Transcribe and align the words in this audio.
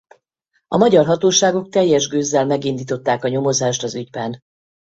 A 0.67 0.77
magyar 0.77 1.05
hatóságok 1.05 1.69
teljes 1.69 2.07
gőzzel 2.07 2.45
megindították 2.45 3.23
a 3.23 3.27
nyomozást 3.27 3.83
az 3.83 3.95
ügyben. 3.95 4.39